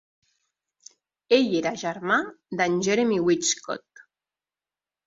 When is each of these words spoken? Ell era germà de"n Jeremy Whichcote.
Ell 1.37 1.53
era 1.59 1.75
germà 1.83 2.17
de"n 2.63 2.81
Jeremy 2.89 3.21
Whichcote. 3.29 4.07